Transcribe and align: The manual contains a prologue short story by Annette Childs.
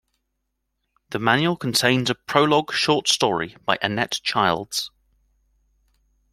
The 1.11 1.19
manual 1.19 1.55
contains 1.55 2.09
a 2.09 2.15
prologue 2.15 2.73
short 2.73 3.07
story 3.07 3.55
by 3.65 3.77
Annette 3.83 4.19
Childs. 4.23 4.89